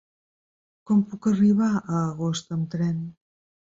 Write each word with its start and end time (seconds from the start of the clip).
Com 0.91 1.03
puc 1.13 1.29
arribar 1.33 1.71
a 1.79 1.85
Agost 2.01 2.61
amb 2.61 2.71
tren? 2.77 3.09